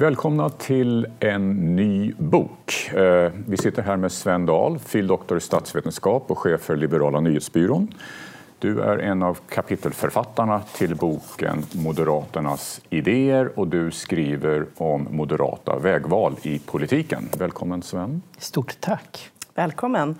Välkomna 0.00 0.50
till 0.50 1.06
en 1.20 1.76
ny 1.76 2.12
bok. 2.18 2.90
Eh, 2.94 3.32
vi 3.46 3.56
sitter 3.56 3.82
här 3.82 3.96
med 3.96 4.12
Sven 4.12 4.46
Dahl, 4.46 4.78
fil.doktor 4.78 5.38
i 5.38 5.40
statsvetenskap 5.40 6.30
och 6.30 6.38
chef 6.38 6.60
för 6.60 6.76
Liberala 6.76 7.20
nyhetsbyrån. 7.20 7.94
Du 8.58 8.80
är 8.80 8.98
en 8.98 9.22
av 9.22 9.38
kapitelförfattarna 9.48 10.60
till 10.60 10.94
boken 10.94 11.64
Moderaternas 11.72 12.80
idéer 12.90 13.58
och 13.58 13.68
du 13.68 13.90
skriver 13.90 14.66
om 14.76 15.08
moderata 15.10 15.78
vägval 15.78 16.36
i 16.42 16.58
politiken. 16.58 17.28
Välkommen 17.38 17.82
Sven. 17.82 18.22
Stort 18.38 18.80
tack. 18.80 19.30
Välkommen. 19.54 20.14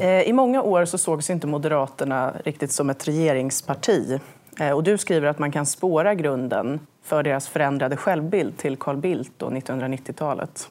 Eh, 0.00 0.22
I 0.22 0.32
många 0.32 0.62
år 0.62 0.84
så 0.84 0.98
sågs 0.98 1.30
inte 1.30 1.46
Moderaterna 1.46 2.32
riktigt 2.44 2.72
som 2.72 2.90
ett 2.90 3.08
regeringsparti. 3.08 4.20
Eh, 4.60 4.70
och 4.70 4.82
du 4.82 4.98
skriver 4.98 5.28
att 5.28 5.38
man 5.38 5.52
kan 5.52 5.66
spåra 5.66 6.14
grunden 6.14 6.80
för 7.02 7.22
deras 7.22 7.48
förändrade 7.48 7.96
självbild 7.96 8.56
till 8.56 8.76
Carl 8.76 8.96
Bildt 8.96 9.42
och 9.42 9.52
1990-talet. 9.52 10.70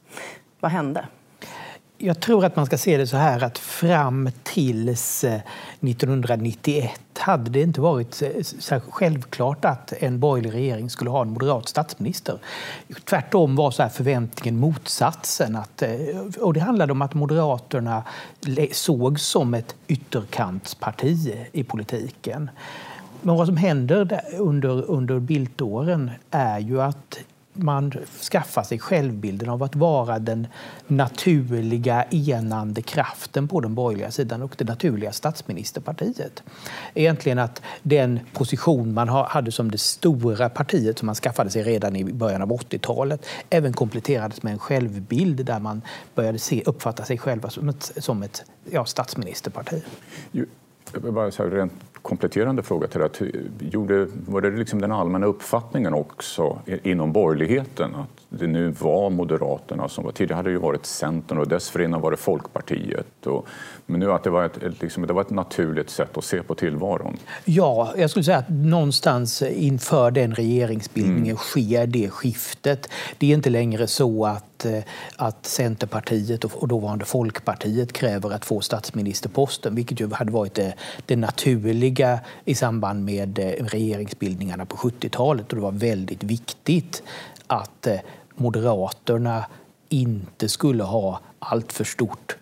Vad 0.60 0.72
hände? 0.72 1.06
Jag 2.02 2.20
tror 2.20 2.46
att 2.46 2.56
man 2.56 2.66
ska 2.66 2.78
se 2.78 2.98
det 2.98 3.08
så 3.08 3.18
här 3.18 3.44
att 3.44 3.58
fram 3.58 4.30
tills 4.44 5.24
eh, 5.24 5.42
1991 5.82 6.92
hade 7.18 7.50
det 7.50 7.62
inte 7.62 7.82
varit 7.82 8.22
eh, 8.22 8.80
självklart 8.90 9.66
att 9.66 9.94
en 10.00 10.20
borgerlig 10.20 10.54
regering 10.54 10.90
skulle 10.90 11.10
ha 11.10 11.22
en 11.22 11.30
moderat 11.30 11.70
statsminister. 11.70 12.40
Tvärtom 13.06 13.56
var 13.56 13.72
så 13.72 13.84
här 13.84 13.90
förväntningen 13.90 14.60
motsatsen. 14.60 15.56
Att, 15.56 15.82
eh, 15.82 15.92
och 16.40 16.54
det 16.54 16.60
handlade 16.60 16.92
om 16.92 17.02
att 17.02 17.14
Moderaterna 17.14 18.04
sågs 18.72 19.24
som 19.24 19.54
ett 19.54 19.76
ytterkantsparti 19.88 21.48
i 21.52 21.64
politiken. 21.64 22.50
Men 23.22 23.36
vad 23.36 23.48
som 23.48 23.58
händer 23.58 24.22
under, 24.38 24.90
under 24.90 25.20
bildåren 25.20 26.12
är 26.32 26.60
ju 26.60 26.82
att 26.82 27.20
man 27.54 27.94
skaffar 28.32 28.64
sig 28.64 28.80
självbilden 28.80 29.50
av 29.50 29.64
att 29.64 29.76
vara 29.76 30.20
den 30.20 30.48
naturliga 30.88 32.04
enande 32.04 32.82
kraften 32.82 33.48
på 33.48 33.62
den 33.62 33.76
borgerliga 33.76 34.12
sidan 34.12 34.42
och 34.42 34.56
det 34.58 34.66
naturliga 34.66 35.12
statsministerpartiet. 35.12 36.44
Egentligen 36.94 37.40
att 37.40 37.62
den 37.84 38.20
position 38.34 38.94
man 38.94 39.10
hade 39.10 39.52
som 39.52 39.72
det 39.72 39.78
stora 39.78 40.50
partiet 40.50 41.00
som 41.00 41.06
man 41.06 41.16
skaffade 41.16 41.50
sig 41.50 41.64
redan 41.64 41.96
i 41.96 42.04
början 42.04 42.42
av 42.42 42.50
80-talet 42.50 43.26
även 43.50 43.74
kompletterades 43.74 44.44
med 44.44 44.54
en 44.54 44.60
självbild 44.60 45.46
där 45.46 45.60
man 45.60 45.82
började 46.16 46.40
se, 46.40 46.64
uppfatta 46.66 47.04
sig 47.06 47.18
själva 47.18 47.50
som 47.50 47.70
ett, 47.70 47.92
som 47.98 48.24
ett 48.24 48.44
ja, 48.72 48.86
statsministerparti. 48.86 49.84
Bara 50.94 51.32
säga 51.32 51.50
rent 51.50 51.74
kompletterande 52.10 52.64
fråga 52.64 52.88
till 52.88 53.02
det. 53.02 53.66
Gjorde, 53.72 54.08
var 54.28 54.42
det 54.42 54.52
liksom 54.52 54.82
den 54.82 54.92
allmänna 54.92 55.26
uppfattningen 55.26 55.94
också 55.94 56.60
inom 56.84 57.12
borgerligheten 57.12 57.96
att 57.96 58.20
det 58.30 58.48
nu 58.48 58.70
var 58.70 59.10
Moderaterna 59.10 59.90
som 59.90 60.04
var... 60.04 60.12
Tidigare 60.12 60.36
hade 60.36 60.50
det 60.50 60.54
ju 60.54 60.60
varit 60.60 60.86
Centern 60.86 61.38
och 61.38 61.48
dessförinnan 61.48 62.02
var 62.02 62.12
det 62.12 62.18
Folkpartiet. 62.18 63.28
Och, 63.28 63.48
men 63.86 64.00
nu 64.00 64.12
att 64.12 64.24
det 64.24 64.30
var, 64.30 64.46
ett, 64.46 64.82
liksom, 64.82 65.08
det 65.08 65.14
var 65.14 65.22
ett 65.22 65.30
naturligt 65.30 65.90
sätt 65.90 66.18
att 66.18 66.24
se 66.24 66.44
på 66.44 66.56
tillvaron. 66.56 67.18
Ja, 67.46 67.94
jag 67.98 68.10
skulle 68.10 68.24
säga 68.24 68.38
att 68.38 68.50
någonstans 68.50 69.42
inför 69.42 70.12
den 70.12 70.36
regeringsbildningen 70.36 71.24
mm. 71.24 71.38
sker 71.38 71.88
det 71.88 72.10
skiftet. 72.10 72.90
Det 73.18 73.32
är 73.32 73.34
inte 73.34 73.50
längre 73.50 73.88
så 73.88 74.26
att, 74.26 74.66
eh, 74.66 74.80
att 75.16 75.46
Centerpartiet 75.46 76.44
och 76.44 76.68
dåvarande 76.68 77.06
Folkpartiet 77.06 77.94
kräver 77.94 78.32
att 78.32 78.46
få 78.46 78.62
statsministerposten, 78.62 79.76
vilket 79.76 80.00
ju 80.00 80.14
hade 80.14 80.32
varit 80.32 80.54
det, 80.54 80.74
det 81.06 81.16
naturliga 81.16 81.99
i 82.46 82.56
samband 82.56 83.06
med 83.06 83.40
eh, 83.40 83.66
regeringsbildningarna 83.66 84.66
på 84.66 84.78
70-talet. 84.78 85.50
Och 85.50 85.56
det 85.56 85.62
var 85.62 85.72
väldigt 85.72 86.24
viktigt 86.24 87.04
att 87.48 87.88
eh, 87.88 88.00
Moderaterna 88.36 89.46
inte 89.90 90.50
skulle 90.50 90.84
ha 90.84 91.20
allt 91.40 91.74
för 91.74 91.84
stort 91.84 92.38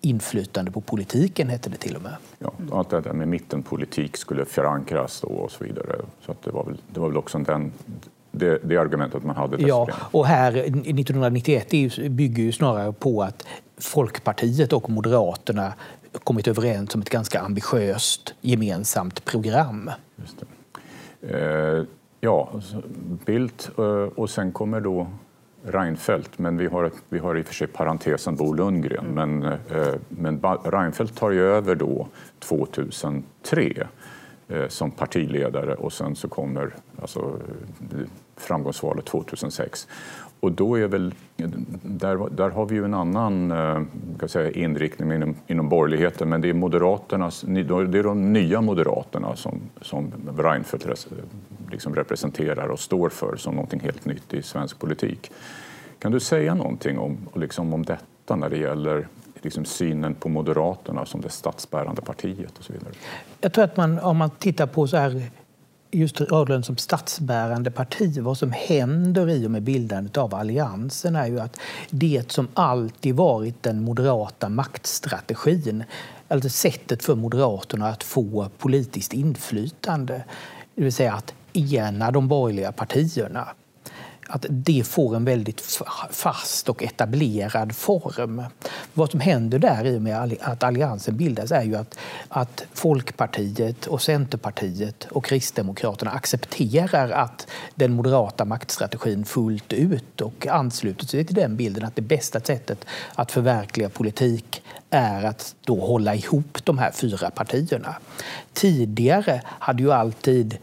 inflytande 0.00 0.70
på 0.70 0.80
politiken, 0.80 1.48
hette 1.48 1.70
det 1.70 1.76
till 1.76 1.96
och 1.96 2.02
med. 2.02 2.16
Ja, 2.38 2.52
att 2.72 2.90
det 2.90 3.00
där 3.00 3.12
med 3.12 3.28
mittenpolitik 3.28 4.16
skulle 4.16 4.44
förankras 4.44 5.24
och 5.24 5.50
så 5.50 5.64
vidare. 5.64 5.96
Så 6.26 6.34
det, 6.44 6.50
var 6.50 6.64
väl, 6.64 6.78
det 6.88 7.00
var 7.00 7.08
väl 7.08 7.16
också 7.16 7.38
den, 7.38 7.72
det, 8.30 8.58
det 8.64 8.76
argumentet 8.76 9.24
man 9.24 9.36
hade. 9.36 9.62
Ja, 9.62 9.88
och 9.94 10.26
här 10.26 10.52
1991 10.52 11.70
bygger 12.10 12.42
ju 12.42 12.52
snarare 12.52 12.92
på 12.92 13.22
att 13.22 13.46
Folkpartiet 13.80 14.72
och 14.72 14.90
Moderaterna 14.90 15.72
kommit 16.24 16.48
överens 16.48 16.94
om 16.94 17.00
ett 17.00 17.10
ganska 17.10 17.40
ambitiöst 17.40 18.34
gemensamt 18.40 19.24
program. 19.24 19.90
Eh, 21.22 21.82
ja, 22.20 22.50
Bildt 23.26 23.70
eh, 23.78 23.84
och 23.84 24.30
sen 24.30 24.52
kommer 24.52 24.80
då 24.80 25.06
Reinfeldt, 25.62 26.38
men 26.38 26.56
vi 26.56 26.66
har, 26.66 26.90
vi 27.08 27.18
har 27.18 27.38
i 27.38 27.42
och 27.42 27.46
för 27.46 27.54
sig 27.54 27.66
parentesen 27.66 28.36
Bo 28.36 28.52
Lundgren. 28.52 29.06
Mm. 29.06 29.38
Men, 29.38 29.52
eh, 29.52 29.94
men 30.08 30.42
Reinfeldt 30.64 31.16
tar 31.16 31.30
ju 31.30 31.42
över 31.42 31.74
då 31.74 32.08
2003 32.38 33.86
eh, 34.48 34.68
som 34.68 34.90
partiledare 34.90 35.74
och 35.74 35.92
sen 35.92 36.16
så 36.16 36.28
kommer 36.28 36.74
alltså, 37.00 37.38
framgångsvalet 38.40 39.06
2006. 39.06 39.88
Och 40.40 40.52
då 40.52 40.78
är 40.78 40.88
väl, 40.88 41.14
där, 41.82 42.30
där 42.30 42.50
har 42.50 42.66
vi 42.66 42.74
ju 42.74 42.84
en 42.84 42.94
annan 42.94 43.50
eh, 43.50 43.82
kan 44.18 44.28
säga, 44.28 44.50
inriktning 44.50 45.12
inom, 45.12 45.34
inom 45.46 45.68
borgerligheten 45.68 46.28
men 46.28 46.40
det 46.40 46.48
är, 46.48 46.54
moderaternas, 46.54 47.40
det 47.40 47.60
är 47.60 48.02
de 48.02 48.32
nya 48.32 48.60
Moderaterna 48.60 49.36
som, 49.36 49.60
som 49.80 50.12
Reinfeldt 50.38 51.06
liksom 51.70 51.94
representerar 51.94 52.68
och 52.68 52.80
står 52.80 53.08
för 53.08 53.36
som 53.36 53.54
någonting 53.54 53.80
helt 53.80 54.04
nytt 54.04 54.34
i 54.34 54.42
svensk 54.42 54.78
politik. 54.78 55.30
Kan 55.98 56.12
du 56.12 56.20
säga 56.20 56.54
någonting 56.54 56.98
om, 56.98 57.18
liksom 57.34 57.74
om 57.74 57.84
detta 57.84 58.36
när 58.36 58.50
det 58.50 58.58
gäller 58.58 59.06
liksom 59.42 59.64
synen 59.64 60.14
på 60.14 60.28
Moderaterna 60.28 61.06
som 61.06 61.20
det 61.20 61.28
statsbärande 61.28 62.02
partiet 62.02 62.58
och 62.58 62.64
så 62.64 62.72
vidare? 62.72 62.92
Jag 63.40 63.52
tror 63.52 63.64
att 63.64 63.76
man, 63.76 63.98
om 63.98 64.16
man 64.16 64.30
tittar 64.30 64.66
på 64.66 64.86
så 64.86 64.96
här 64.96 65.30
just 65.90 66.20
rödgrönt 66.20 66.66
som 66.66 66.76
statsbärande 66.76 67.70
parti, 67.70 68.18
vad 68.18 68.38
som 68.38 68.52
händer 68.52 69.28
i 69.30 69.46
och 69.46 69.50
med 69.50 69.62
bildandet 69.62 70.16
av 70.16 70.34
Alliansen 70.34 71.16
är 71.16 71.26
ju 71.26 71.40
att 71.40 71.56
det 71.90 72.32
som 72.32 72.48
alltid 72.54 73.14
varit 73.14 73.62
den 73.62 73.82
moderata 73.82 74.48
maktstrategin, 74.48 75.84
alltså 76.28 76.48
sättet 76.48 77.02
för 77.02 77.14
Moderaterna 77.14 77.88
att 77.88 78.02
få 78.02 78.48
politiskt 78.58 79.12
inflytande, 79.12 80.24
det 80.74 80.82
vill 80.82 80.92
säga 80.92 81.12
att 81.12 81.34
ena 81.52 82.10
de 82.10 82.28
borgerliga 82.28 82.72
partierna 82.72 83.48
att 84.30 84.46
det 84.48 84.86
får 84.86 85.16
en 85.16 85.24
väldigt 85.24 85.82
fast 86.10 86.68
och 86.68 86.82
etablerad 86.82 87.76
form. 87.76 88.42
Vad 88.94 89.10
som 89.10 89.20
händer 89.20 89.58
där 89.58 89.86
i 89.86 89.98
och 89.98 90.02
med 90.02 90.36
att 90.40 90.62
alliansen 90.62 91.16
bildas 91.16 91.52
är 91.52 91.62
ju 91.62 91.76
att, 91.76 91.98
att 92.28 92.64
Folkpartiet, 92.72 93.86
och 93.86 94.02
Centerpartiet 94.02 95.06
och 95.10 95.24
Kristdemokraterna 95.24 96.10
accepterar 96.10 97.10
att 97.10 97.46
den 97.74 97.92
moderata 97.92 98.44
maktstrategin 98.44 99.24
fullt 99.24 99.72
ut 99.72 100.20
och 100.20 100.46
ansluter 100.46 101.06
sig 101.06 101.24
till 101.24 101.36
den 101.36 101.56
bilden 101.56 101.84
att 101.84 101.96
det 101.96 102.02
bästa 102.02 102.40
sättet 102.40 102.84
att 103.14 103.32
förverkliga 103.32 103.88
politik 103.88 104.62
är 104.90 105.24
att 105.24 105.54
då 105.64 105.80
hålla 105.80 106.14
ihop 106.14 106.58
de 106.64 106.78
här 106.78 106.90
fyra 106.92 107.30
partierna. 107.30 107.94
Tidigare 108.52 109.42
hade 109.46 109.82
ju 109.82 109.92
alltid 109.92 110.58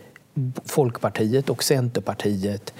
Folkpartiet 0.65 1.49
och 1.49 1.63
Centerpartiet 1.63 2.73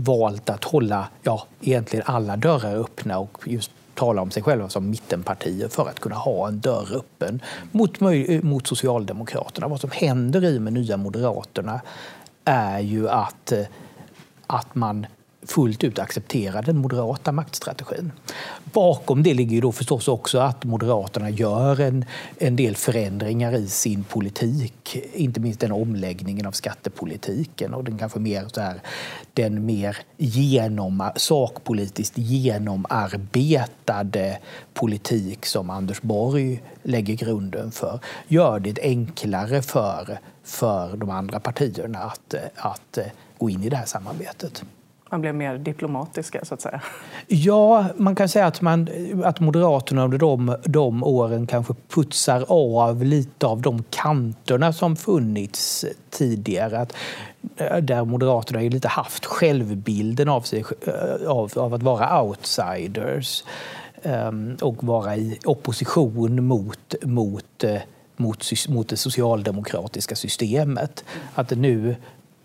valt 0.00 0.50
att 0.50 0.64
hålla 0.64 1.08
ja, 1.22 1.46
egentligen 1.60 2.04
alla 2.06 2.36
dörrar 2.36 2.76
öppna 2.76 3.18
och 3.18 3.38
just 3.44 3.70
tala 3.94 4.22
om 4.22 4.30
sig 4.30 4.42
själva 4.42 4.68
som 4.68 4.90
mittenpartier 4.90 5.68
för 5.68 5.88
att 5.88 6.00
kunna 6.00 6.16
ha 6.16 6.48
en 6.48 6.60
dörr 6.60 6.96
öppen 6.96 7.42
mot, 7.72 8.00
mot 8.42 8.66
Socialdemokraterna. 8.66 9.68
Vad 9.68 9.80
som 9.80 9.90
händer 9.92 10.44
i 10.44 10.58
med 10.58 10.72
Nya 10.72 10.96
Moderaterna 10.96 11.80
är 12.44 12.80
ju 12.80 13.08
att, 13.08 13.52
eh, 13.52 13.66
att 14.46 14.74
man 14.74 15.06
fullt 15.50 15.84
ut 15.84 15.98
accepterar 15.98 16.62
den 16.62 16.78
moderata 16.78 17.32
maktstrategin. 17.32 18.12
Bakom 18.64 19.22
det 19.22 19.34
ligger 19.34 19.54
ju 19.54 19.60
då 19.60 19.72
förstås 19.72 20.08
också 20.08 20.38
att 20.38 20.64
Moderaterna 20.64 21.30
gör 21.30 21.80
en, 21.80 22.04
en 22.38 22.56
del 22.56 22.76
förändringar 22.76 23.54
i 23.54 23.68
sin 23.68 24.04
politik. 24.04 24.98
Inte 25.14 25.40
minst 25.40 25.60
den 25.60 25.72
omläggningen 25.72 26.46
av 26.46 26.52
skattepolitiken 26.52 27.74
och 27.74 27.84
den 27.84 27.98
kanske 27.98 28.18
mer 28.18 28.46
så 28.52 28.60
här, 28.60 28.80
den 29.34 29.66
mer 29.66 29.96
genom, 30.16 31.10
sakpolitiskt 31.16 32.18
genomarbetade 32.18 34.38
politik 34.74 35.46
som 35.46 35.70
Anders 35.70 36.02
Borg 36.02 36.62
lägger 36.82 37.14
grunden 37.14 37.70
för 37.70 38.00
gör 38.28 38.60
det 38.60 38.78
enklare 38.82 39.62
för, 39.62 40.18
för 40.44 40.96
de 40.96 41.10
andra 41.10 41.40
partierna 41.40 41.98
att, 41.98 42.34
att 42.56 42.98
gå 43.38 43.50
in 43.50 43.64
i 43.64 43.68
det 43.68 43.76
här 43.76 43.86
samarbetet. 43.86 44.64
Man 45.10 45.20
blev 45.20 45.34
mer 45.34 45.58
diplomatiska, 45.58 46.44
så 46.44 46.54
att 46.54 46.60
säga? 46.60 46.80
Ja, 47.26 47.86
man 47.96 48.14
kan 48.14 48.28
säga 48.28 48.46
att, 48.46 48.60
man, 48.60 48.88
att 49.24 49.40
Moderaterna 49.40 50.04
under 50.04 50.18
de, 50.18 50.56
de 50.64 51.04
åren 51.04 51.46
kanske 51.46 51.74
putsar 51.88 52.44
av 52.48 53.04
lite 53.04 53.46
av 53.46 53.62
de 53.62 53.84
kanterna 53.90 54.72
som 54.72 54.96
funnits 54.96 55.84
tidigare. 56.10 56.78
Att, 56.78 56.92
eh, 57.56 57.76
där 57.76 58.04
Moderaterna 58.04 58.62
ju 58.62 58.70
lite 58.70 58.88
haft 58.88 59.26
självbilden 59.26 60.28
av, 60.28 60.40
sig, 60.40 60.64
eh, 60.86 61.30
av, 61.30 61.52
av 61.56 61.74
att 61.74 61.82
vara 61.82 62.22
outsiders 62.22 63.44
um, 64.02 64.56
och 64.60 64.84
vara 64.84 65.16
i 65.16 65.38
opposition 65.44 66.46
mot, 66.46 66.94
mot 67.02 67.64
eh, 67.64 67.80
mot, 68.18 68.44
mot 68.68 68.88
det 68.88 68.96
socialdemokratiska 68.96 70.16
systemet. 70.16 71.04
Att 71.34 71.48
det 71.48 71.56
nu 71.56 71.96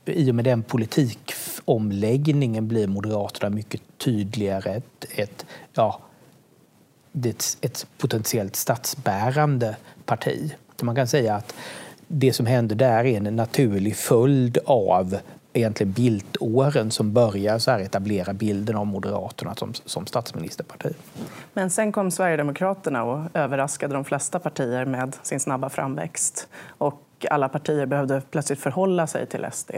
i 0.05 0.31
och 0.31 0.35
med 0.35 0.45
den 0.45 0.63
politikomläggningen 0.63 2.67
blir 2.67 2.87
Moderaterna 2.87 3.55
mycket 3.55 3.81
tydligare 3.97 4.71
ett, 4.71 5.05
ett, 5.15 5.45
ja, 5.73 5.99
ett, 7.25 7.57
ett 7.61 7.87
potentiellt 7.97 8.55
statsbärande 8.55 9.75
parti. 10.05 10.55
Man 10.81 10.95
kan 10.95 11.07
säga 11.07 11.35
att 11.35 11.55
det 12.07 12.33
som 12.33 12.45
händer 12.45 12.75
där 12.75 13.05
är 13.05 13.17
en 13.17 13.35
naturlig 13.35 13.95
följd 13.95 14.57
av 14.65 15.17
egentligen 15.53 15.91
Bildtåren 15.91 16.91
som 16.91 17.13
börjar 17.13 17.59
så 17.59 17.71
här 17.71 17.79
etablera 17.79 18.33
bilden 18.33 18.75
av 18.75 18.85
Moderaterna 18.85 19.55
som, 19.55 19.73
som 19.73 20.07
statsministerparti. 20.07 20.93
Men 21.53 21.69
sen 21.69 21.91
kom 21.91 22.11
Sverigedemokraterna 22.11 23.03
och 23.03 23.29
överraskade 23.33 23.93
de 23.93 24.05
flesta 24.05 24.39
partier 24.39 24.85
med 24.85 25.15
sin 25.23 25.39
snabba 25.39 25.69
framväxt. 25.69 26.47
Och 26.77 27.01
alla 27.29 27.49
partier 27.49 27.85
behövde 27.85 28.21
plötsligt 28.31 28.59
förhålla 28.59 29.07
sig 29.07 29.25
till 29.25 29.45
SD. 29.51 29.71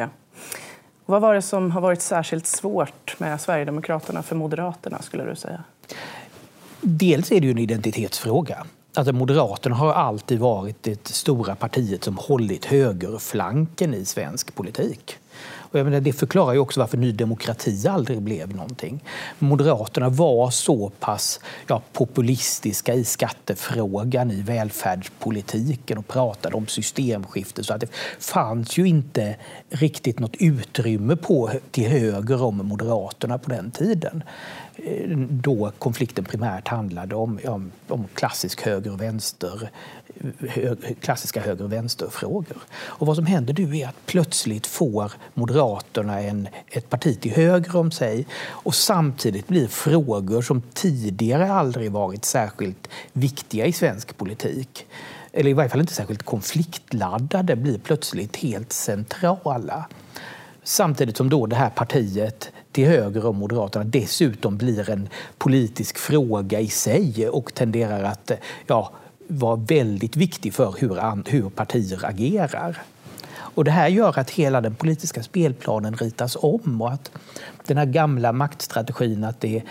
Vad 1.06 1.21
var 1.21 1.33
det 1.33 1.42
som 1.42 1.71
har 1.71 1.81
varit 1.81 2.01
särskilt 2.01 2.47
svårt 2.47 3.19
med 3.19 3.42
Sverigedemokraterna 3.42 4.24
för 4.24 4.36
Moderaterna? 4.36 5.01
skulle 5.01 5.24
du 5.24 5.36
säga? 5.36 5.63
Dels 6.81 7.31
är 7.31 7.39
det 7.39 7.45
ju 7.45 7.51
en 7.51 7.57
identitetsfråga. 7.57 8.65
Alltså 8.97 9.13
Moderaterna 9.13 9.75
har 9.75 9.94
alltid 9.94 10.39
varit 10.39 10.83
det 10.83 11.07
stora 11.07 11.56
partiet 11.56 12.03
som 12.03 12.18
hållit 12.18 12.65
högerflanken 12.65 13.94
i 13.94 14.06
svensk 14.06 14.56
politik. 14.56 15.18
Och 15.75 15.80
jag 15.80 15.86
menar, 15.86 16.00
det 16.00 16.13
förklarar 16.13 16.53
ju 16.53 16.59
också 16.59 16.80
varför 16.80 16.97
Ny 16.97 17.12
Demokrati 17.12 17.88
aldrig 17.88 18.21
blev 18.21 18.56
någonting. 18.56 19.03
Moderaterna 19.39 20.09
var 20.09 20.50
så 20.50 20.92
pass 21.00 21.39
ja, 21.68 21.81
populistiska 21.94 22.94
i 22.94 23.03
skattefrågan, 23.03 24.31
i 24.31 24.42
välfärdspolitiken 24.42 25.98
och 25.98 26.07
pratade 26.07 26.56
om 26.56 26.68
systemskifte 26.68 27.63
så 27.63 27.74
att 27.74 27.81
det 27.81 27.89
fanns 28.19 28.77
ju 28.77 28.88
inte 28.88 29.36
riktigt 29.69 30.19
något 30.19 30.36
utrymme 30.39 31.15
på, 31.15 31.51
till 31.71 31.88
höger 31.88 32.44
om 32.44 32.57
Moderaterna 32.57 33.38
på 33.38 33.50
den 33.50 33.71
tiden 33.71 34.24
då 35.30 35.72
konflikten 35.80 36.25
primärt 36.25 36.68
handlade 36.68 37.16
om, 37.16 37.39
om, 37.45 37.72
om 37.88 38.06
klassisk 38.13 38.62
höger 38.62 38.94
och 38.94 39.01
vänster 39.01 39.69
klassiska 41.01 41.42
höger 41.42 41.63
och 41.63 41.72
vänsterfrågor. 41.72 42.57
Och 42.75 43.07
vad 43.07 43.16
som 43.16 43.25
händer 43.25 43.54
nu 43.57 43.77
är 43.77 43.88
att 43.88 44.06
plötsligt 44.06 44.68
får 44.68 45.12
Moderaterna 45.33 46.22
en, 46.22 46.48
ett 46.68 46.89
parti 46.89 47.22
till 47.22 47.31
höger 47.31 47.75
om 47.75 47.92
sig 47.92 48.27
och 48.48 48.75
samtidigt 48.75 49.48
blir 49.48 49.68
frågor 49.68 50.42
som 50.42 50.62
tidigare 50.74 51.51
aldrig 51.51 51.92
varit 51.92 52.25
särskilt 52.25 52.88
viktiga 53.13 53.66
i 53.66 53.74
svensk 53.74 54.18
politik 54.18 54.86
eller 55.33 55.50
i 55.50 55.54
varje 55.54 55.69
fall 55.69 55.80
inte 55.81 55.94
särskilt 55.94 56.24
konfliktladdade, 56.24 57.56
blir 57.56 57.77
plötsligt 57.77 58.36
helt 58.36 58.74
centrala. 58.74 59.86
Samtidigt 60.63 61.18
som 61.18 61.30
då 61.30 61.45
det 61.45 61.56
här 61.56 61.69
partiet 61.69 62.51
till 62.75 62.88
höger 62.88 63.25
om 63.25 63.36
Moderaterna 63.38 63.86
dessutom 63.86 64.57
blir 64.57 64.89
en 64.89 65.10
politisk 65.38 65.98
fråga 65.98 66.60
i 66.60 66.68
sig 66.68 67.30
och 67.30 67.54
tenderar 67.54 68.04
att 68.04 68.31
eh, 68.31 68.38
ja, 68.68 68.92
vara 69.27 69.56
väldigt 69.56 70.16
viktig 70.16 70.54
för 70.54 70.75
hur, 70.80 71.30
hur 71.31 71.50
partier 71.50 72.06
agerar. 72.06 72.81
Och 73.31 73.63
det 73.63 73.72
här 73.72 73.88
gör 73.88 74.19
att 74.19 74.30
hela 74.30 74.62
den 74.62 74.75
politiska 74.75 75.24
spelplanen 75.24 75.95
ritas 75.95 76.38
om 76.39 76.81
och 76.81 76.92
att 76.92 77.12
den 77.66 77.77
här 77.77 77.86
gamla 77.86 78.31
maktstrategin 78.31 79.24
att 79.24 79.39
det, 79.39 79.63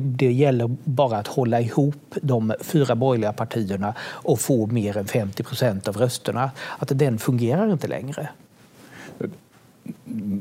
det 0.00 0.32
gäller 0.32 0.76
bara 0.84 1.18
att 1.18 1.26
hålla 1.26 1.60
ihop 1.60 2.14
de 2.22 2.54
fyra 2.60 2.94
borgerliga 2.94 3.32
partierna 3.32 3.94
och 4.02 4.40
få 4.40 4.66
mer 4.66 4.96
än 4.96 5.06
50 5.06 5.42
procent 5.42 5.88
av 5.88 5.96
rösterna, 5.96 6.50
att 6.78 6.98
den 6.98 7.18
fungerar 7.18 7.72
inte 7.72 7.88
längre. 7.88 8.28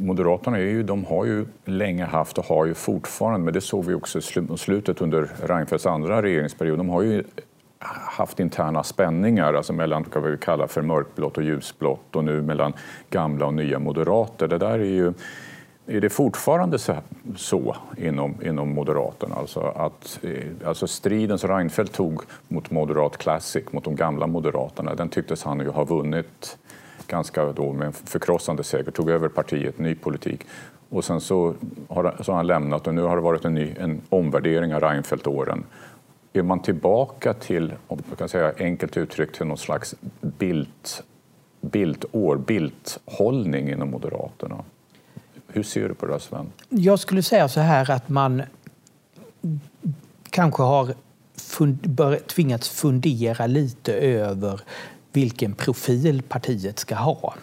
Moderaterna 0.02 0.58
är 0.58 0.62
ju, 0.62 0.84
de 0.84 1.06
har 1.06 1.26
ju 1.26 1.46
länge 1.66 2.06
haft 2.06 2.38
och 2.38 2.46
har 2.46 2.66
ju 2.66 2.74
fortfarande, 2.74 3.46
men 3.46 3.54
det 3.54 3.62
såg 3.62 3.86
vi 3.86 3.94
också 3.94 4.20
i 4.20 4.58
slutet 4.58 5.02
under 5.02 5.30
Reinfeldts 5.44 5.86
andra 5.86 6.22
regeringsperiod, 6.22 6.78
de 6.78 6.90
har 6.90 7.02
ju 7.02 7.24
haft 8.18 8.40
interna 8.40 8.84
spänningar 8.84 9.54
alltså 9.54 9.74
mellan 9.74 10.06
vad 10.14 10.24
vi 10.24 10.38
kallar 10.38 10.68
för 10.68 10.82
mörkblått 10.82 11.38
och 11.38 11.44
ljusblått 11.44 12.16
och 12.16 12.24
nu 12.24 12.42
mellan 12.42 12.74
gamla 13.10 13.46
och 13.46 13.54
nya 13.54 13.80
moderater. 13.80 14.48
Det 14.48 14.58
där 14.58 14.80
är 14.80 14.84
ju 14.84 15.14
är 15.88 16.02
det 16.02 16.10
fortfarande 16.10 16.80
så, 16.80 16.96
så 17.36 17.76
inom, 17.98 18.36
inom 18.44 18.74
Moderaterna? 18.74 19.36
Alltså 19.36 19.60
att 19.60 20.20
eh, 20.24 20.68
alltså 20.68 20.88
striden 20.88 21.38
som 21.38 21.50
Reinfeldt 21.50 21.94
tog 21.94 22.22
mot 22.48 22.72
Moderat 22.72 23.18
Classic, 23.18 23.64
mot 23.72 23.84
de 23.84 23.96
gamla 23.96 24.28
Moderaterna, 24.28 24.96
den 24.96 25.10
tycktes 25.10 25.44
han 25.44 25.60
ju 25.60 25.70
ha 25.70 25.84
vunnit 25.84 26.58
ganska 27.12 27.46
då 27.52 27.74
med 27.74 27.88
en 27.88 27.94
förkrossande 27.94 28.64
seger, 28.64 28.92
tog 28.92 29.10
över 29.10 29.30
partiet, 29.30 29.80
ny 29.80 29.96
politik. 29.96 30.42
Och 30.90 31.04
sen 31.06 31.22
så 31.22 31.54
har, 31.88 32.16
så 32.24 32.32
har 32.32 32.38
han 32.38 32.48
lämnat 32.48 32.88
och 32.88 32.94
nu 32.94 33.02
har 33.02 33.16
det 33.16 33.22
varit 33.22 33.46
en, 33.46 33.54
ny, 33.54 33.74
en 33.80 34.02
omvärdering 34.10 34.76
av 34.76 34.82
Reinfeldt-åren 34.82 35.64
är 36.34 36.42
man 36.42 36.62
tillbaka 36.62 37.34
till, 37.34 37.74
om 37.88 38.00
man 38.08 38.18
kan 38.18 38.30
säga 38.30 38.54
enkelt 38.58 38.98
uttryckt, 38.98 39.36
till 39.36 39.46
någon 39.46 39.58
slags 39.58 39.96
bild, 40.22 40.68
bildår, 41.62 42.38
bildhållning 42.38 43.70
inom 43.70 43.92
Moderaterna. 43.92 44.64
Hur 45.48 45.64
ser 45.64 45.90
du 45.90 45.96
på 45.96 46.06
det, 46.06 46.20
Sven? 46.20 46.52
Jag 46.70 47.00
skulle 47.00 47.24
säga 47.24 47.48
så 47.48 47.60
här 47.60 47.92
att 47.92 48.10
man 48.10 48.44
kanske 50.30 50.64
har 50.64 50.94
fund, 51.36 52.00
tvingats 52.28 52.70
fundera 52.70 53.48
lite 53.48 53.94
över 53.94 54.62
vilken 55.14 55.54
profil 55.54 56.22
partiet 56.22 56.80
ska 56.80 56.96
ha. 56.96 57.34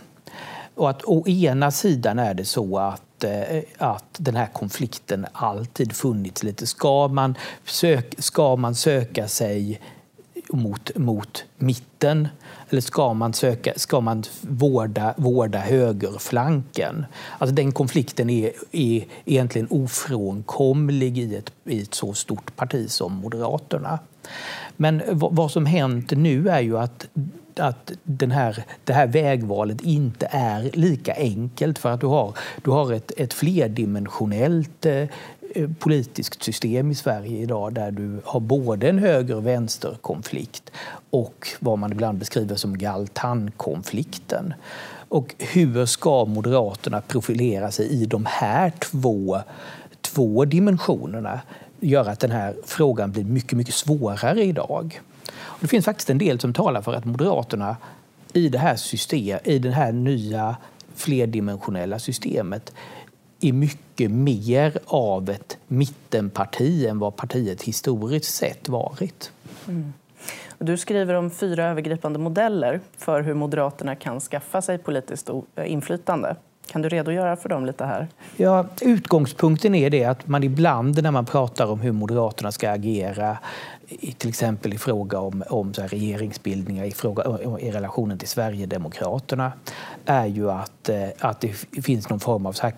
Och 0.75 0.91
att 0.91 1.03
å 1.05 1.29
ena 1.29 1.71
sidan 1.71 2.19
är 2.19 2.35
det 2.35 2.45
så 2.45 2.79
att 2.79 3.25
eh, 3.25 3.63
att 3.79 4.05
den 4.19 4.37
här 4.37 4.47
konflikten 4.47 5.27
alltid 5.33 5.93
funnits 5.93 6.43
lite. 6.43 6.67
Ska 6.67 7.09
man, 7.09 7.35
sök, 7.65 8.15
ska 8.19 8.57
man 8.57 8.75
söka 8.75 9.29
sig 9.29 9.81
mot, 10.53 10.97
mot 10.97 11.45
mitten 11.57 12.29
eller 12.71 12.81
ska 12.81 13.15
man, 13.15 13.33
söka, 13.33 13.73
ska 13.77 14.01
man 14.01 14.25
vårda, 14.41 15.15
vårda 15.17 15.59
högerflanken? 15.59 17.07
Alltså 17.39 17.55
den 17.55 17.73
konflikten 17.73 18.31
är, 18.31 18.53
är 18.73 19.05
egentligen 19.25 19.69
ofrånkomlig 19.71 21.19
i 21.19 21.37
ett, 21.37 21.53
i 21.65 21.83
ett 21.83 21.95
så 21.95 22.15
stort 22.15 22.57
parti 22.57 22.91
som 22.91 23.13
Moderaterna. 23.13 23.99
Men 24.77 25.03
vad 25.13 25.51
som 25.51 25.67
hänt 25.67 26.11
nu 26.11 26.49
är 26.49 26.61
ju 26.61 26.79
att 26.79 27.07
att 27.61 27.93
den 28.03 28.31
här, 28.31 28.65
det 28.85 28.93
här 28.93 29.07
vägvalet 29.07 29.81
inte 29.81 30.29
är 30.31 30.71
lika 30.73 31.15
enkelt 31.15 31.79
för 31.79 31.91
att 31.91 32.00
du 32.00 32.07
har, 32.07 32.35
du 32.65 32.71
har 32.71 32.93
ett, 32.93 33.12
ett 33.17 33.35
flerdimensionellt 33.35 34.87
eh, 34.87 34.95
eh, 35.55 35.71
politiskt 35.79 36.43
system 36.43 36.91
i 36.91 36.95
Sverige 36.95 37.38
idag 37.38 37.73
där 37.73 37.91
du 37.91 38.21
har 38.25 38.41
både 38.41 38.88
en 38.88 38.99
höger 38.99 39.37
och 39.37 39.47
vänsterkonflikt 39.47 40.71
och 41.11 41.49
vad 41.61 41.79
man 41.79 41.93
ibland 41.93 42.19
beskriver 42.19 42.57
som 42.57 42.79
Galtankonflikten. 42.79 44.55
Och 45.09 45.35
hur 45.38 45.87
ska 45.87 46.25
Moderaterna 46.25 47.00
profilera 47.00 47.71
sig 47.71 47.87
i 47.87 48.07
de 48.07 48.27
här 48.29 48.71
två, 48.71 49.41
två 50.00 50.45
dimensionerna 50.45 51.41
gör 51.81 52.09
att 52.09 52.21
den 52.21 52.31
här 52.31 52.55
frågan 52.65 53.12
blir 53.12 53.25
mycket, 53.25 53.53
mycket 53.53 53.75
svårare 53.75 54.45
idag. 54.45 55.00
Och 55.30 55.58
det 55.61 55.68
finns 55.68 55.85
faktiskt 55.85 56.11
en 56.11 56.18
del 56.18 56.40
som 56.40 56.52
talar 56.52 56.82
för 56.82 56.92
att 56.92 57.04
Moderaterna 57.04 57.76
i 58.32 58.49
det 58.49 58.58
här, 58.58 58.76
system, 58.76 59.38
i 59.44 59.58
det 59.58 59.70
här 59.70 59.92
nya 59.92 60.56
flerdimensionella 60.94 61.99
systemet 61.99 62.73
är 63.40 63.52
mycket 63.52 64.11
mer 64.11 64.78
av 64.87 65.30
ett 65.30 65.58
mittenparti 65.66 66.87
än 66.87 66.99
vad 66.99 67.16
partiet 67.16 67.62
historiskt 67.62 68.35
sett 68.35 68.68
varit. 68.68 69.32
Mm. 69.68 69.92
Du 70.58 70.76
skriver 70.76 71.14
om 71.14 71.30
fyra 71.30 71.64
övergripande 71.64 72.18
modeller 72.18 72.80
för 72.97 73.23
hur 73.23 73.35
Moderaterna 73.35 73.94
kan 73.94 74.20
skaffa 74.20 74.62
sig 74.62 74.78
politiskt 74.78 75.30
inflytande. 75.64 76.37
Kan 76.66 76.82
du 76.82 76.88
redogöra 76.88 77.37
för 77.37 77.49
dem 77.49 77.66
lite 77.66 77.85
här? 77.85 78.08
Ja, 78.37 78.66
utgångspunkten 78.80 79.75
är 79.75 79.90
det 79.90 80.04
att 80.04 80.26
man 80.28 80.44
ibland 80.44 81.02
när 81.02 81.11
man 81.11 81.26
pratar 81.26 81.66
om 81.66 81.80
hur 81.80 81.92
Moderaterna 81.92 82.52
ska 82.52 82.70
agera 82.70 83.38
till 84.18 84.28
exempel 84.28 84.75
i 84.75 84.78
fråga 84.78 85.18
om, 85.18 85.45
om 85.49 85.75
så 85.75 85.83
regeringsbildningar 85.83 86.85
i, 86.85 86.90
fråga, 86.90 87.25
i 87.61 87.71
relationen 87.71 88.18
till 88.18 88.28
Sverigedemokraterna 88.28 89.52
är 90.04 90.26
ju 90.26 90.50
att, 90.50 90.88
eh, 90.88 91.09
att 91.18 91.40
det 91.40 91.52
finns 91.83 92.09
någon 92.09 92.21
form 92.21 92.47
av 92.47 92.52
så 92.52 92.62
här 92.62 92.75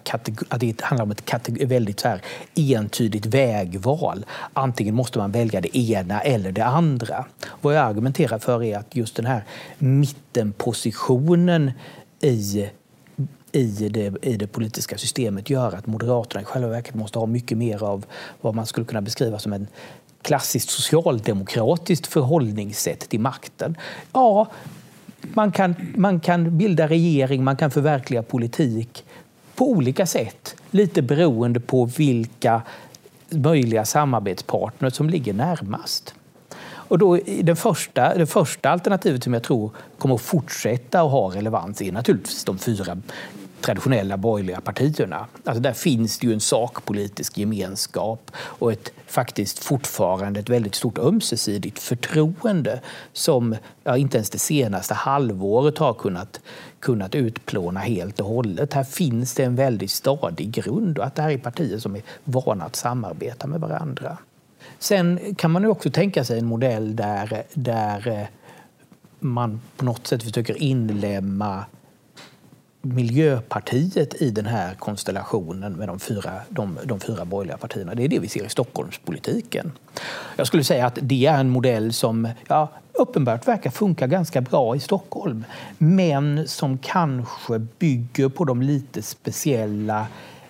att 0.49 0.61
det 0.61 0.81
handlar 0.81 1.05
om 1.05 1.11
ett 1.11 1.49
väldigt 1.49 2.01
så 2.01 2.09
här 2.09 2.23
entydigt 2.55 3.27
vägval. 3.27 4.27
Antingen 4.53 4.95
måste 4.95 5.19
man 5.19 5.33
välja 5.33 5.61
det 5.61 5.79
ena 5.79 6.21
eller 6.21 6.53
det 6.53 6.65
andra. 6.65 7.25
Vad 7.61 7.77
jag 7.77 7.87
argumenterar 7.87 8.39
för 8.39 8.63
är 8.63 8.79
att 8.79 8.97
just 8.97 9.17
den 9.17 9.27
här 9.27 9.45
mittenpositionen 9.79 11.73
i 12.21 12.71
i 13.53 13.89
det, 13.89 14.15
i 14.23 14.37
det 14.37 14.47
politiska 14.47 14.99
systemet 14.99 15.51
gör 15.51 15.75
att 15.75 15.87
Moderaterna 15.87 16.43
i 16.43 16.45
själva 16.45 16.69
verket 16.69 16.95
måste 16.95 17.19
ha 17.19 17.27
mycket 17.27 17.59
mer 17.59 17.83
av 17.83 18.07
vad 18.41 18.55
man 18.55 18.67
skulle 18.67 18.87
kunna 18.87 19.03
beskriva 19.03 19.39
som 19.39 19.53
en 19.53 19.67
klassiskt 20.23 20.71
socialdemokratiskt 20.71 22.07
förhållningssätt 22.07 23.09
till 23.09 23.21
makten. 23.21 23.77
Ja, 24.13 24.47
man 25.23 25.53
kan, 25.53 25.75
man 25.97 26.21
kan 26.21 26.59
bilda 26.59 26.89
regering, 26.89 27.45
man 27.45 27.57
kan 27.57 27.71
förverkliga 27.71 28.23
politik 28.23 29.05
på 29.55 29.71
olika 29.71 30.07
sätt. 30.07 30.57
Lite 30.71 31.03
beroende 31.03 31.61
på 31.61 31.85
vilka 31.85 32.63
möjliga 33.31 33.85
samarbetspartner 33.85 34.91
som 34.91 35.11
ligger 35.11 35.33
närmast. 35.33 36.15
Och 36.91 36.99
då, 36.99 37.19
det, 37.43 37.57
första, 37.57 38.15
det 38.15 38.27
första 38.27 38.71
alternativet 38.71 39.25
som 39.25 39.35
jag 39.35 39.43
tror 39.43 39.71
kommer 39.99 40.15
att 40.15 40.21
fortsätta 40.21 41.01
att 41.01 41.11
ha 41.11 41.35
relevans 41.35 41.83
är 41.83 41.93
naturligtvis 41.93 42.45
de 42.45 42.59
fyra 42.59 42.99
traditionella 43.61 44.17
borgerliga 44.17 44.61
partierna. 44.61 45.27
Alltså 45.45 45.63
där 45.63 45.73
finns 45.73 46.19
det 46.19 46.27
ju 46.27 46.33
en 46.33 46.41
sakpolitisk 46.41 47.39
gemenskap 47.39 48.31
och 48.37 48.73
ett 48.73 48.93
faktiskt 49.07 49.59
fortfarande 49.59 50.41
ett 50.41 50.49
väldigt 50.49 50.75
stort 50.75 50.99
ömsesidigt 50.99 51.79
förtroende 51.79 52.81
som 53.13 53.57
ja, 53.85 53.97
inte 53.97 54.17
ens 54.17 54.31
det 54.31 54.39
senaste 54.39 54.95
halvåret 54.95 55.79
har 55.79 55.95
kunnat, 55.95 56.41
kunnat 56.81 57.15
utplåna 57.15 57.81
helt 57.81 58.21
och 58.21 58.27
hållet. 58.27 58.73
Här 58.73 58.85
finns 58.85 59.35
det 59.35 59.45
en 59.45 59.57
väldigt 59.57 59.91
stadig 59.91 60.51
grund 60.51 60.99
och 60.99 61.05
att 61.05 61.15
det 61.15 61.23
här 61.23 61.31
är 61.31 61.39
partier 61.39 61.79
som 61.79 61.97
är 61.97 62.03
vana 62.25 62.65
att 62.65 62.77
samarbeta 62.77 63.47
med 63.47 63.61
varandra. 63.61 64.19
Sen 64.79 65.35
kan 65.35 65.51
man 65.51 65.63
ju 65.63 65.69
också 65.69 65.91
tänka 65.91 66.25
sig 66.25 66.39
en 66.39 66.47
modell 66.47 66.97
där, 66.97 67.43
där 67.55 68.29
man 69.19 69.61
på 69.77 69.85
något 69.85 70.07
sätt 70.07 70.23
försöker 70.23 70.63
inlämna 70.63 71.65
Miljöpartiet 72.83 74.23
i 74.23 74.31
den 74.31 74.47
här 74.47 74.75
konstellationen 74.75 75.73
med 75.73 75.89
de 75.89 76.01
fyra, 76.01 76.33
de, 76.49 76.79
de 76.85 77.01
fyra 77.01 77.25
borgerliga 77.25 77.57
partierna. 77.57 77.95
Det 77.95 78.05
är 78.05 78.09
det 78.09 78.19
vi 78.19 78.29
ser 78.29 78.47
i 78.47 78.49
Stockholmspolitiken. 78.49 79.73
Jag 80.37 80.47
skulle 80.47 80.65
säga 80.65 80.87
att 80.87 80.99
det 81.03 81.27
är 81.27 81.41
en 81.41 81.49
modell 81.49 81.93
som 81.93 82.29
ja, 82.49 82.69
uppenbart 82.93 83.49
verkar 83.49 83.71
funka 83.71 84.07
ganska 84.07 84.41
bra 84.41 84.77
i 84.77 84.81
Stockholm 84.81 85.45
men 85.79 86.49
som 86.49 86.79
kanske 86.79 87.59
bygger 87.59 88.29
på 88.29 88.45
de 88.45 88.63
lite 88.63 89.03
speciella 89.03 90.07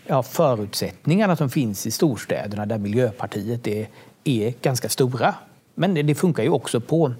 ja, 0.06 0.22
förutsättningarna 0.22 1.36
som 1.36 1.50
finns 1.50 1.86
i 1.86 1.90
storstäderna 1.90 2.66
där 2.66 2.78
Miljöpartiet 2.78 3.66
är, 3.66 3.88
är 4.24 4.54
ganska 4.62 4.88
stora. 4.88 5.34
Men 5.74 6.06
det 6.06 6.14
funkar 6.14 6.42
ju 6.42 6.50
också 6.50 6.80
på, 6.80 7.12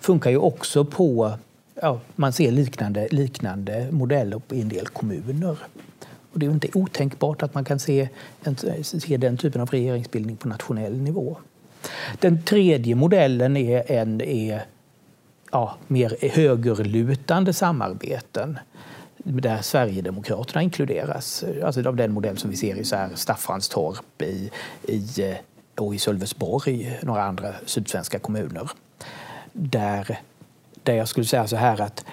funkar 0.00 0.30
ju 0.30 0.38
också 0.38 0.84
på 0.84 1.32
ja, 1.82 2.00
man 2.16 2.32
ser 2.32 2.50
liknande, 2.50 3.08
liknande 3.10 3.88
modeller 3.90 4.40
i 4.50 4.60
en 4.60 4.68
del 4.68 4.86
kommuner. 4.86 5.58
Och 6.32 6.38
det 6.38 6.46
är 6.46 6.50
inte 6.50 6.68
otänkbart 6.74 7.42
att 7.42 7.54
man 7.54 7.64
kan 7.64 7.78
se, 7.78 8.08
se 8.82 9.16
den 9.16 9.36
typen 9.36 9.60
av 9.60 9.70
regeringsbildning 9.70 10.36
på 10.36 10.48
nationell 10.48 10.96
nivå. 11.00 11.36
Den 12.20 12.42
tredje 12.42 12.94
modellen 12.94 13.56
är, 13.56 13.92
en, 13.92 14.20
är 14.20 14.64
ja, 15.52 15.76
mer 15.86 16.16
högerlutande 16.30 17.52
samarbeten 17.52 18.58
där 19.16 19.62
Sverigedemokraterna 19.62 20.62
inkluderas. 20.62 21.44
Alltså 21.64 21.88
av 21.88 21.96
den 21.96 22.12
modell 22.12 22.38
som 22.38 22.50
vi 22.50 22.56
ser 22.56 22.76
i 22.76 22.84
så 22.84 22.96
här 22.96 23.10
Staffanstorp 23.14 24.22
i, 24.22 24.50
i, 24.82 25.02
och 25.76 25.94
i 25.94 25.98
Sölvesborg, 25.98 26.98
några 27.02 27.22
andra 27.22 27.54
sydsvenska 27.66 28.18
kommuner. 28.18 28.70
Där 29.52 30.18
där 30.88 30.94
jag 30.94 31.08
skulle 31.08 31.26
säga 31.26 31.46
så 31.46 31.56
här 31.56 31.80
att 31.80 32.04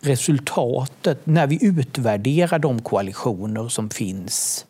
resultatet, 0.00 1.26
när 1.26 1.46
vi 1.46 1.64
utvärderar 1.66 2.58
de 2.58 2.82
koalitioner 2.82 3.68
som 3.68 3.90
finns 3.90 4.66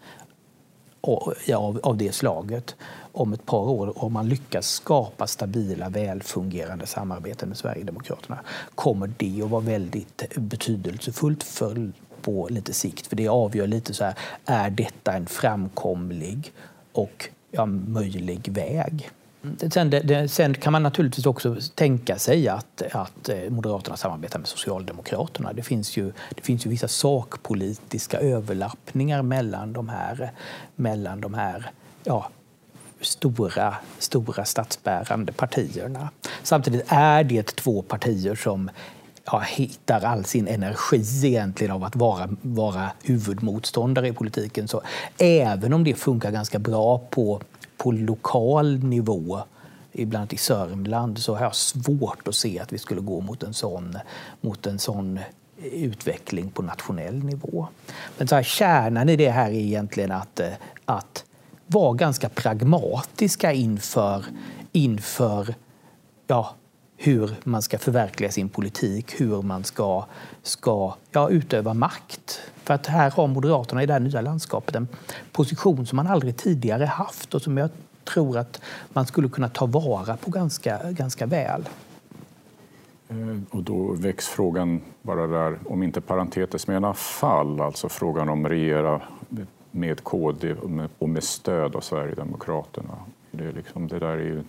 av, 1.55 1.81
av 1.83 1.97
det 1.97 2.13
slaget 2.13 2.77
om 3.13 3.33
ett 3.33 3.47
par 3.47 3.69
år, 3.69 4.05
om 4.05 4.13
man 4.13 4.29
lyckas 4.29 4.67
skapa 4.69 5.27
stabila, 5.27 5.89
välfungerande 5.89 6.87
samarbeten 6.87 7.49
med 7.49 7.59
Sverigedemokraterna, 7.59 8.39
kommer 8.75 9.13
det 9.17 9.43
att 9.43 9.51
vara 9.51 9.61
väldigt 9.61 10.23
betydelsefullt 10.37 11.43
för 11.43 11.93
på 12.23 12.49
lite 12.51 12.73
sikt. 12.73 13.07
För 13.07 13.17
det 13.17 13.29
avgör 13.29 13.67
lite 13.67 13.95
så 13.95 14.05
här, 14.05 14.15
är 14.45 14.71
detta 14.71 15.13
en 15.13 15.27
framkomlig 15.27 16.53
och 16.93 17.29
ja, 17.51 17.67
möjlig 17.67 18.49
väg? 18.49 19.11
Sen, 19.73 19.91
det, 19.91 20.29
sen, 20.29 20.55
kan 20.55 20.73
man 20.73 20.83
naturligtvis 20.83 21.27
också 21.27 21.57
tänka 21.75 22.19
sig 22.19 22.49
att, 22.49 22.83
att 22.93 23.29
eh, 23.29 23.51
Moderaterna 23.51 23.97
samarbetar 23.97 24.39
med 24.39 24.49
Socialdemokraterna. 24.49 25.53
Det 25.53 25.63
finns 25.63 25.97
ju, 25.97 26.13
det 26.35 26.43
finns 26.43 26.67
ju 26.67 26.71
vissa 26.71 26.89
sakpolitiska 26.89 28.19
överlappningar 28.19 29.23
mellan 29.23 29.73
de 29.73 29.89
här, 29.89 30.33
mellan 30.77 31.21
de 31.21 31.35
här 31.35 31.71
ja, 32.05 32.31
stora, 33.01 33.75
stora 33.99 34.45
statsbärande 34.45 35.33
partierna. 35.33 36.11
Samtidigt 36.43 36.85
är 36.89 37.25
det 37.25 37.57
två 37.57 37.83
partier 37.83 38.35
som 38.35 38.71
ja, 39.25 39.39
hittar 39.39 40.05
all 40.05 40.25
sin 40.25 40.49
energi 40.49 41.27
egentligen 41.27 41.73
av 41.73 41.85
att 41.85 41.97
vara, 41.97 42.29
vara 42.43 42.91
huvudmotståndare 43.03 44.09
i 44.09 44.13
politiken. 44.13 44.69
Så 44.69 44.83
även 45.19 45.73
om 45.73 45.85
det 45.85 45.95
funkar 45.95 46.31
ganska 46.31 46.59
bra 46.59 46.99
på 46.99 47.41
på 47.81 47.93
lokal 47.93 48.79
nivå 48.85 49.41
ibland 49.93 50.33
i 50.33 50.37
Sörmland 50.37 51.19
så 51.19 51.35
har 51.35 51.45
jag 51.45 51.55
svårt 51.55 52.29
att 52.29 52.35
se 52.35 52.61
att 52.61 52.73
vi 52.73 52.79
skulle 52.79 53.01
gå 53.01 53.21
mot 53.21 53.43
en 53.43 53.55
sån, 53.55 53.99
mot 54.41 54.67
en 54.67 54.79
sån 54.79 55.19
eh, 55.19 55.25
utveckling 55.73 56.51
på 56.51 56.63
nationell 56.63 57.25
nivå. 57.25 57.69
Men 58.19 58.29
så 58.29 58.35
här, 58.35 58.43
kärnan 58.43 59.09
i 59.09 59.17
det 59.17 59.31
här 59.31 59.51
är 59.51 59.55
egentligen 59.55 60.13
att, 60.13 60.41
eh, 60.41 60.53
att 60.85 61.25
vara 61.67 61.95
ganska 61.95 62.29
pragmatiska 62.29 63.53
inför, 63.53 64.25
inför 64.73 65.55
ja, 66.27 66.55
hur 66.97 67.35
man 67.45 67.63
ska 67.63 67.79
förverkliga 67.79 68.31
sin 68.31 68.49
politik, 68.49 69.21
hur 69.21 69.43
man 69.43 69.65
ska, 69.65 70.05
ska 70.43 70.95
ja, 71.11 71.31
utöva 71.31 71.75
makt. 71.75 72.41
För 72.71 72.75
att 72.75 72.87
här 72.87 73.11
har 73.11 73.27
Moderaterna 73.27 73.83
i 73.83 73.87
det 73.87 73.93
här 73.93 74.01
nya 74.01 74.21
landskapet 74.21 74.77
en 74.77 74.89
position 75.33 75.87
som 75.87 75.97
man 75.97 76.07
aldrig 76.07 76.37
tidigare 76.37 76.85
haft 76.85 77.35
och 77.35 77.43
som 77.43 77.59
jag 77.59 77.71
tror 78.05 78.39
att 78.39 78.61
man 78.93 79.07
skulle 79.07 79.29
kunna 79.29 79.49
ta 79.49 79.67
vara 79.67 80.17
på 80.17 80.31
ganska, 80.31 80.91
ganska 80.91 81.27
väl. 81.27 81.69
Mm, 83.09 83.47
och 83.51 83.63
då 83.63 83.93
väcks 83.93 84.29
frågan 84.29 84.81
bara 85.03 85.27
där, 85.27 85.59
om 85.67 85.83
inte 85.83 86.01
parentetiskt 86.01 86.69
menar 86.69 86.93
fall, 86.93 87.61
alltså 87.61 87.89
frågan 87.89 88.29
om 88.29 88.49
regera 88.49 89.03
med 89.71 90.05
KD 90.05 90.55
och 90.99 91.09
med 91.09 91.25
stöd 91.25 91.77
av 91.77 91.81
Sverigedemokraterna. 91.81 92.95
Det, 93.31 93.53
liksom, 93.53 93.89
det 93.89 93.99
där 93.99 94.09
är 94.09 94.19
ju 94.19 94.45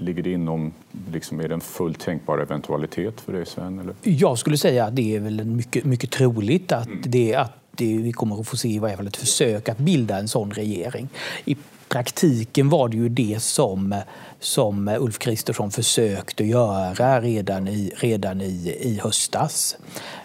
Ligger 0.00 0.22
det 0.22 0.32
inom, 0.32 0.72
liksom, 1.12 1.40
är 1.40 1.48
det 1.48 1.54
en 1.54 1.60
fullt 1.60 2.00
tänkbar 2.00 2.38
eventualitet 2.38 3.20
för 3.20 3.32
dig 3.32 3.46
Sven? 3.46 3.78
Eller? 3.78 3.94
Jag 4.02 4.38
skulle 4.38 4.58
säga 4.58 4.84
att 4.84 4.96
det 4.96 5.16
är 5.16 5.20
väl 5.20 5.44
mycket, 5.44 5.84
mycket 5.84 6.10
troligt 6.10 6.72
att, 6.72 6.86
mm. 6.86 7.02
det, 7.04 7.34
att 7.34 7.52
det, 7.70 7.96
vi 7.96 8.12
kommer 8.12 8.40
att 8.40 8.48
få 8.48 8.56
se 8.56 8.68
i 8.68 8.78
varje 8.78 8.96
fall 8.96 9.06
ett 9.06 9.16
försök 9.16 9.68
att 9.68 9.78
bilda 9.78 10.18
en 10.18 10.28
sån 10.28 10.50
regering. 10.50 11.08
I 11.44 11.56
praktiken 11.88 12.68
var 12.68 12.88
det 12.88 12.96
ju 12.96 13.08
det 13.08 13.42
som, 13.42 14.00
som 14.40 14.88
Ulf 14.88 15.18
Kristersson 15.18 15.70
försökte 15.70 16.44
göra 16.44 17.20
redan 17.20 17.68
i, 17.68 17.92
redan 17.96 18.40
i, 18.40 18.76
i 18.80 19.00
höstas. 19.02 19.76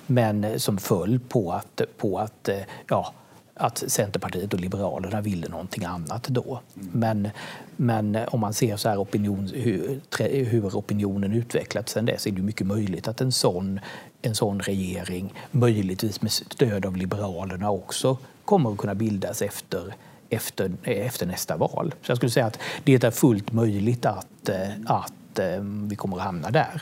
Men 0.07 0.59
som 0.59 0.77
föll 0.77 1.19
på 1.19 1.51
att, 1.51 1.81
på 1.97 2.19
att 2.19 2.49
ja, 2.87 3.13
att 3.55 3.83
Centerpartiet 3.87 4.53
och 4.53 4.59
Liberalerna 4.59 5.21
ville 5.21 5.47
någonting 5.47 5.85
annat 5.85 6.23
då. 6.27 6.59
Men, 6.73 7.29
men 7.75 8.17
om 8.27 8.39
man 8.39 8.53
ser 8.53 8.77
så 8.77 8.89
här 8.89 9.01
opinion, 9.01 9.49
hur, 9.53 9.99
hur 10.45 10.65
opinionen 10.65 11.33
utvecklats 11.33 11.91
sen 11.91 12.05
dess 12.05 12.27
är 12.27 12.31
det 12.31 12.41
mycket 12.41 12.67
möjligt 12.67 13.07
att 13.07 13.21
en 13.21 13.31
sån 13.31 13.79
en 14.21 14.35
sån 14.35 14.59
regering, 14.59 15.33
möjligtvis 15.51 16.21
med 16.21 16.31
stöd 16.31 16.85
av 16.85 16.97
Liberalerna 16.97 17.71
också, 17.71 18.17
kommer 18.45 18.71
att 18.71 18.77
kunna 18.77 18.95
bildas 18.95 19.41
efter, 19.41 19.95
efter, 20.29 20.71
efter 20.83 21.25
nästa 21.25 21.57
val. 21.57 21.93
Så 22.01 22.11
jag 22.11 22.17
skulle 22.17 22.31
säga 22.31 22.45
att 22.45 22.59
det 22.83 23.03
är 23.03 23.11
fullt 23.11 23.51
möjligt 23.51 24.05
att, 24.05 24.49
att 24.85 25.39
eh, 25.39 25.59
vi 25.61 25.95
kommer 25.95 26.17
att 26.17 26.23
hamna 26.23 26.51
där. 26.51 26.81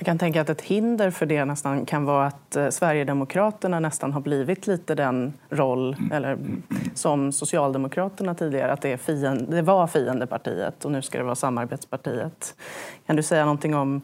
Jag 0.00 0.04
kan 0.06 0.18
tänka 0.18 0.40
att 0.40 0.50
ett 0.50 0.60
hinder 0.60 1.10
för 1.10 1.26
det 1.26 1.44
nästan 1.44 1.86
kan 1.86 2.04
vara 2.04 2.26
att 2.26 2.56
eh, 2.56 2.68
Sverigedemokraterna 2.68 3.80
nästan 3.80 4.12
har 4.12 4.20
blivit 4.20 4.66
lite 4.66 4.94
den 4.94 5.32
roll 5.50 5.96
eller, 6.12 6.38
som 6.94 7.32
Socialdemokraterna 7.32 8.34
tidigare, 8.34 8.72
att 8.72 8.82
det, 8.82 8.92
är 8.92 8.96
fiende, 8.96 9.56
det 9.56 9.62
var 9.62 9.86
fiendepartiet 9.86 10.84
och 10.84 10.92
nu 10.92 11.02
ska 11.02 11.18
det 11.18 11.24
vara 11.24 11.34
samarbetspartiet. 11.34 12.54
Kan 13.06 13.16
du 13.16 13.22
säga 13.22 13.44
någonting 13.44 13.74
om 13.74 14.02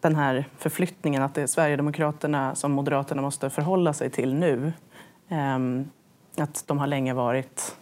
den 0.00 0.16
här 0.16 0.44
förflyttningen, 0.56 1.22
att 1.22 1.34
det 1.34 1.42
är 1.42 1.46
Sverigedemokraterna 1.46 2.54
som 2.54 2.72
Moderaterna 2.72 3.22
måste 3.22 3.50
förhålla 3.50 3.92
sig 3.92 4.10
till 4.10 4.34
nu? 4.34 4.72
Ehm, 5.28 5.90
att 6.36 6.64
de 6.66 6.78
har 6.78 6.86
länge 6.86 7.14
varit... 7.14 7.76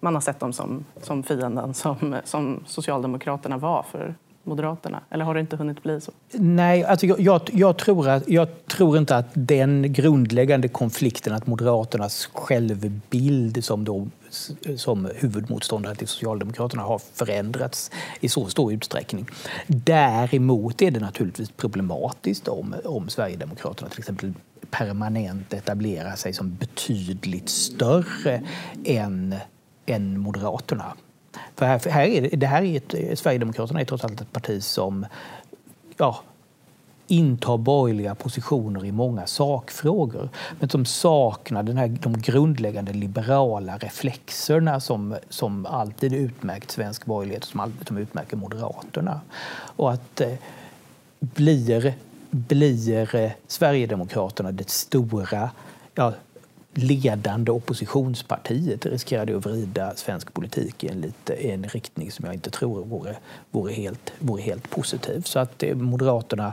Man 0.00 0.14
har 0.14 0.20
sett 0.20 0.40
dem 0.40 0.52
som, 0.52 0.84
som 1.02 1.22
fienden 1.22 1.74
som, 1.74 2.16
som 2.24 2.62
Socialdemokraterna 2.66 3.58
var 3.58 3.82
för 3.82 4.14
Moderaterna? 4.44 5.00
Eller 5.10 5.24
har 5.24 5.34
det 5.34 5.40
inte 5.40 5.56
hunnit 5.56 5.82
bli 5.82 6.00
så? 6.00 6.12
Nej, 6.32 6.84
alltså 6.84 7.06
jag, 7.06 7.20
jag, 7.20 7.40
jag, 7.52 7.78
tror 7.78 8.08
att, 8.08 8.28
jag 8.28 8.66
tror 8.66 8.98
inte 8.98 9.16
att 9.16 9.26
den 9.34 9.92
grundläggande 9.92 10.68
konflikten, 10.68 11.32
att 11.32 11.46
Moderaternas 11.46 12.28
självbild 12.32 13.64
som, 13.64 13.84
då, 13.84 14.06
som 14.76 15.10
huvudmotståndare 15.14 15.94
till 15.94 16.08
Socialdemokraterna 16.08 16.82
har 16.82 16.98
förändrats 17.14 17.90
i 18.20 18.28
så 18.28 18.46
stor 18.46 18.72
utsträckning. 18.72 19.26
Däremot 19.66 20.82
är 20.82 20.90
det 20.90 21.00
naturligtvis 21.00 21.50
problematiskt 21.50 22.48
om, 22.48 22.74
om 22.84 23.08
Sverigedemokraterna 23.08 23.88
till 23.90 23.98
exempel 23.98 24.32
permanent 24.70 25.52
etablerar 25.52 26.16
sig 26.16 26.32
som 26.32 26.54
betydligt 26.54 27.48
större 27.48 28.42
än, 28.84 29.34
än 29.86 30.18
Moderaterna. 30.18 30.94
För 31.56 31.66
här, 31.66 31.90
här 31.90 32.06
är 32.06 32.36
det, 32.36 32.46
här 32.46 32.62
är 32.62 32.76
ett, 32.76 33.18
Sverigedemokraterna 33.18 33.80
är 33.80 33.84
trots 33.84 34.04
allt 34.04 34.20
ett 34.20 34.32
parti 34.32 34.62
som 34.62 35.06
ja, 35.96 36.20
intar 37.06 37.58
borgerliga 37.58 38.14
positioner 38.14 38.84
i 38.84 38.92
många 38.92 39.26
sakfrågor 39.26 40.28
men 40.60 40.68
som 40.68 40.84
saknar 40.84 41.62
den 41.62 41.76
här, 41.76 41.88
de 41.88 42.20
grundläggande 42.20 42.92
liberala 42.92 43.78
reflexerna 43.78 44.80
som, 44.80 45.16
som 45.28 45.66
alltid 45.66 46.12
utmärkt 46.12 46.70
svensk 46.70 47.04
borgerlighet 47.04 47.44
och 47.44 47.50
som 47.50 47.60
alltid 47.60 47.88
som 47.88 47.98
utmärker 47.98 48.36
Moderaterna. 48.36 49.20
Och 49.76 49.92
att 49.92 50.20
eh, 50.20 50.34
blir, 51.20 51.94
blir 52.30 53.14
eh, 53.14 53.30
Sverigedemokraterna 53.46 54.52
det 54.52 54.70
stora 54.70 55.50
ja, 55.94 56.12
ledande 56.74 57.52
oppositionspartiet 57.52 58.86
riskerade 58.86 59.36
att 59.36 59.46
vrida 59.46 59.94
svensk 59.94 60.34
politik 60.34 60.84
i 60.84 60.88
en, 60.88 61.00
lite, 61.00 61.34
en 61.34 61.64
riktning 61.64 62.10
som 62.10 62.24
jag 62.24 62.34
inte 62.34 62.50
tror 62.50 62.84
vore, 62.84 63.16
vore, 63.50 63.72
helt, 63.72 64.12
vore 64.18 64.42
helt 64.42 64.70
positiv. 64.70 65.22
Så 65.22 65.38
att 65.38 65.62
eh, 65.62 65.74
Moderaterna 65.74 66.52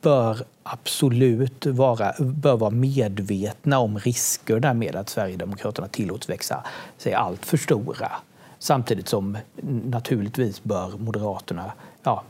bör 0.00 0.38
absolut 0.62 1.66
vara, 1.66 2.14
bör 2.18 2.56
vara 2.56 2.70
medvetna 2.70 3.78
om 3.78 3.98
riskerna 3.98 4.74
med 4.74 4.96
att 4.96 5.08
Sverigedemokraterna 5.08 5.88
tillåts 5.88 6.28
växa 6.28 6.64
sig 6.96 7.14
allt 7.14 7.46
för 7.46 7.56
stora. 7.56 8.10
Samtidigt 8.58 9.08
som 9.08 9.38
naturligtvis 9.84 10.64
bör 10.64 10.98
Moderaterna 10.98 11.72
ja, 12.02 12.24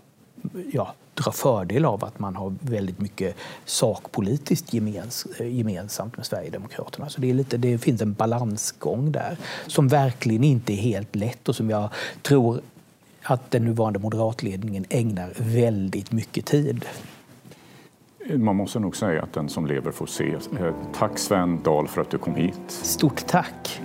ja, 0.72 0.94
dra 1.14 1.32
fördel 1.32 1.84
av 1.84 2.04
att 2.04 2.18
man 2.18 2.36
har 2.36 2.54
väldigt 2.60 3.00
mycket 3.00 3.36
sakpolitiskt 3.64 4.72
gemens, 4.72 5.26
gemensamt 5.40 6.16
med 6.16 6.26
Sverigedemokraterna. 6.26 7.08
Så 7.08 7.20
det, 7.20 7.30
är 7.30 7.34
lite, 7.34 7.56
det 7.56 7.78
finns 7.78 8.02
en 8.02 8.12
balansgång 8.12 9.12
där 9.12 9.36
som 9.66 9.88
verkligen 9.88 10.44
inte 10.44 10.72
är 10.72 10.76
helt 10.76 11.16
lätt 11.16 11.48
och 11.48 11.56
som 11.56 11.70
jag 11.70 11.88
tror 12.22 12.60
att 13.22 13.50
den 13.50 13.64
nuvarande 13.64 13.98
moderatledningen 13.98 14.84
ägnar 14.88 15.32
väldigt 15.36 16.12
mycket 16.12 16.46
tid. 16.46 16.84
Man 18.34 18.56
måste 18.56 18.80
nog 18.80 18.96
säga 18.96 19.22
att 19.22 19.32
den 19.32 19.48
som 19.48 19.66
lever 19.66 19.90
får 19.90 20.06
se. 20.06 20.36
Eh, 20.60 20.74
tack 20.94 21.18
Sven 21.18 21.62
Dahl 21.62 21.88
för 21.88 22.00
att 22.00 22.10
du 22.10 22.18
kom 22.18 22.34
hit. 22.34 22.60
Stort 22.68 23.26
tack. 23.26 23.80